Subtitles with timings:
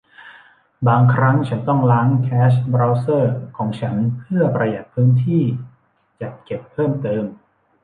[0.87, 5.43] บางครั้งฉันต้องล้างแคชเบราว์เซอร์ของฉันเพื่อประหยัดพื้นที่
[6.21, 7.23] จัดเก็บเพิ่มเติม